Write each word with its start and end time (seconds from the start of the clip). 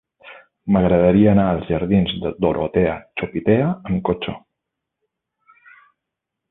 M'agradaria 0.75 1.27
anar 1.33 1.43
als 1.49 1.67
jardins 1.73 2.15
de 2.23 2.33
Dorotea 2.45 2.97
Chopitea 3.21 3.69
amb 3.71 4.01
cotxe. 4.09 4.35